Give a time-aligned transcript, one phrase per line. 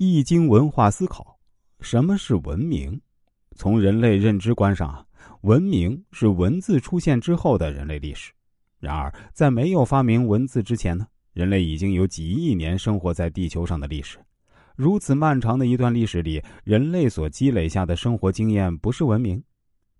[0.00, 1.40] 易经文化思考，
[1.80, 3.00] 什么是文明？
[3.56, 5.04] 从人类认知观上啊，
[5.40, 8.30] 文明是文字出现之后的人类历史。
[8.78, 14.20] 然而，在没有发明文字之前呢，人类已经有几亿年生活在地球上的历史。
[14.76, 19.42] 如此漫长的一段历史里，人类所积累下的生活经验不是文明。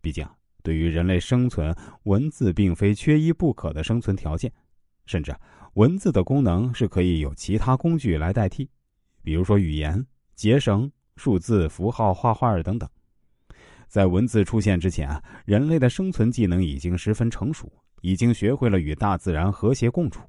[0.00, 0.24] 毕竟，
[0.62, 1.74] 对于人类生存，
[2.04, 4.52] 文字并非缺一不可的生存条件，
[5.06, 5.34] 甚至
[5.74, 8.70] 文字的功能是可以有其他工具来代替，
[9.22, 12.88] 比如说语言、结绳、数字、符号、画画等等。
[13.88, 17.72] 在文字出现之前啊，人类的生存技能已经十分成熟。
[18.00, 20.22] 已经学会了与大自然和谐共处，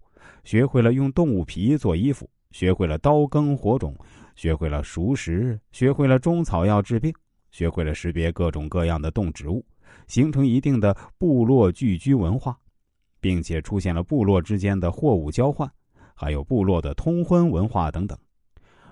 [0.44, 3.96] 学会了用动物皮做衣服，学会了刀耕火种，
[4.36, 7.14] 学会了熟食，学会了中草药治病，
[7.52, 9.64] 学会了识别各种各样的动植物，
[10.08, 12.58] 形成一定的部落聚居文化，
[13.22, 15.72] 并且出现了部落之间的货物交换，
[16.16, 18.18] 还有部落的通婚文化等等。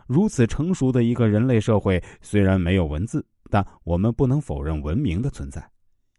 [0.08, 5.70] 如此成熟的一个人类社会，虽然没有文字，但我们不能否认文明的存在。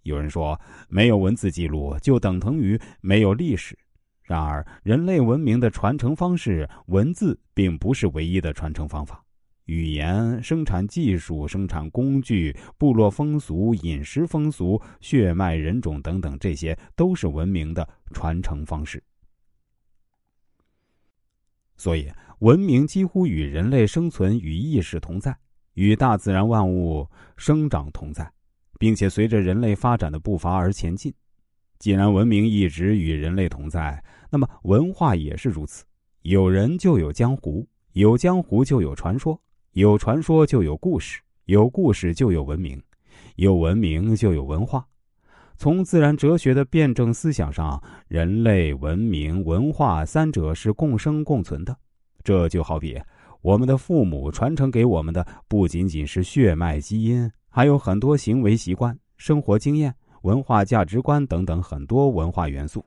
[0.03, 0.58] 有人说，
[0.89, 3.77] 没有文字记录就等同于没有历史。
[4.22, 9.25] 然而，人类文明的传承方式，文字并不是唯一的传承方法。
[9.64, 19.02] 语言、生产技术、生产工具、部落风俗、饮食风俗、血脉人种等等，这些都是文明的传承方式。
[21.79, 25.34] 所以，文明几乎与人类生存与意识同在，
[25.73, 28.31] 与大自然万物生长同在。
[28.79, 31.12] 并且随着人类发展的步伐而前进。
[31.79, 35.85] 既然文明一直与人类同在，那么文化也是如此。
[36.23, 39.41] 有人就有江湖，有江湖就有传说，
[39.73, 42.81] 有传说就有故事，有故事就有文明，
[43.37, 44.87] 有文明就有文化。
[45.59, 51.77] 从自然哲学的辩证思想上，人类文明、文化三者是共生共存的。
[52.23, 52.97] 这就好比
[53.42, 57.29] 我们的父母传承给我们的不仅仅是血脉基因。
[57.48, 59.92] 还有很多行为习惯、生活经验、
[60.23, 62.85] 文化价值观等等很多文化元素，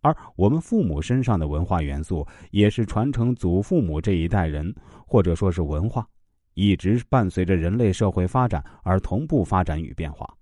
[0.00, 4.72] 而我们父母身上的文化元素，也是传承祖父母这一代人，
[5.04, 6.06] 或者说是文化，
[6.52, 10.32] 一直伴随着人类社会发展而同步发展与变化。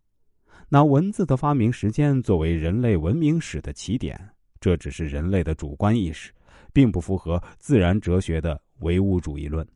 [0.69, 4.19] 拿文字的发明时间作为人类文明史的起点，
[4.61, 6.33] 这只是人类的主观意识，
[6.73, 9.67] 并不符合自然哲学的唯物主义论。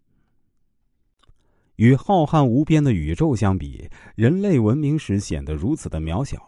[1.77, 6.41] 与浩瀚无边的宇宙相比，人类文明史显得如此的渺小。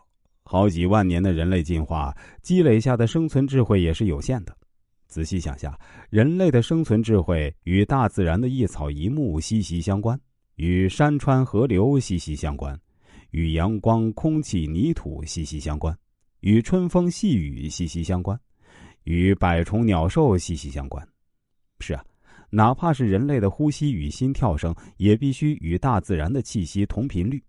[0.43, 4.56] 好几万年的人类进化积累下的生存智慧也是有限的。
[5.06, 5.78] 仔细想下，
[6.09, 10.19] 人类的生存智慧与大自然的一草一木息息相关，
[10.56, 12.78] 与山川河流息息相关，
[13.31, 15.97] 与阳光、空气、泥土息息相关，
[16.41, 18.39] 与春风细雨息息相关，
[19.05, 21.06] 与百虫鸟兽息息相关。
[21.81, 22.05] 是啊。
[22.50, 27.44] 哪怕是人类的呼吸与心跳声，也必须与大自然的气息同频率。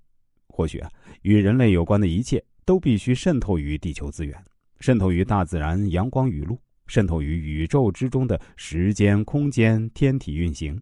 [0.49, 0.91] 或许啊，
[1.21, 4.37] 与人类有关的一切都必须渗透于地球资源，
[4.81, 10.77] 渗透于大自然阳光雨露，渗透于宇宙之中的时间、空间、天体运行。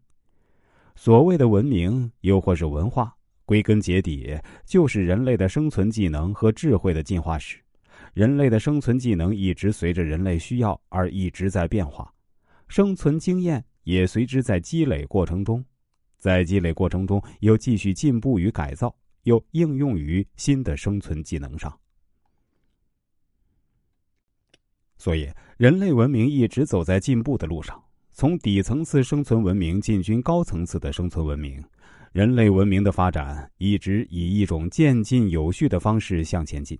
[0.95, 3.15] 所谓的文明，又或是文化，
[3.47, 7.57] 归根结底就是人类的生存技能和智慧的进化史。
[8.13, 12.13] 人类的生存技能一直随着人类需要而一直在变化，
[12.67, 13.63] 生存经验。
[13.83, 15.63] 也随之在积累过程中，
[16.17, 18.93] 在积累过程中又继续进步与改造，
[19.23, 21.73] 又应用于新的生存技能上。
[24.97, 27.81] 所以，人类文明一直走在进步的路上，
[28.11, 31.63] 从底层次生存文明进军高层次的生存文明。
[32.11, 36.77] 人类文明的发展一直以一种渐进有序的方式向前进。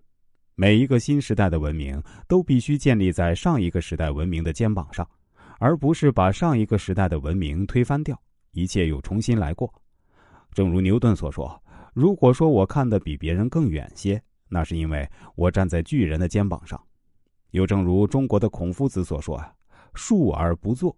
[0.56, 5.08] 每一个新时代的文明都必须建立在上一个时代文明的肩膀上。
[5.60, 8.16] 而不是把上一个时代的文明推翻掉，
[8.52, 9.74] 一切又重新来过。
[10.54, 11.60] 正如牛顿所说
[11.96, 16.80] ：“如果说我看得比别人更远些，那是因为我站在巨人的肩膀上。”
[17.52, 19.52] 又正如中国的孔夫子所说：“啊，
[19.96, 20.96] 述而不作。”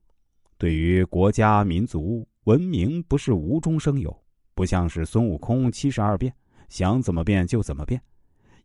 [0.59, 4.13] 对于国家、民族、文明，不是无中生有，
[4.59, 6.33] 不像是孙悟空七十二变，
[6.67, 8.01] 想怎么变就怎么变。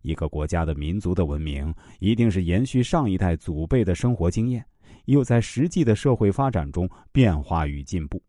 [0.02, 4.66] 一个国家的民族的文明，一定是延续上一代祖辈的生活经验。
[5.04, 8.20] 又在实际的社会发展中变化与进步。